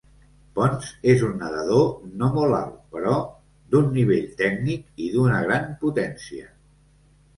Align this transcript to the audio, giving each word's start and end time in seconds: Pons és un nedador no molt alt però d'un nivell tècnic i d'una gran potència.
Pons 0.59 0.87
és 1.11 1.25
un 1.27 1.35
nedador 1.41 1.83
no 2.21 2.29
molt 2.37 2.57
alt 2.61 2.79
però 2.95 3.19
d'un 3.75 3.93
nivell 3.99 4.25
tècnic 4.41 5.07
i 5.09 5.11
d'una 5.17 5.41
gran 5.49 5.69
potència. 5.85 6.53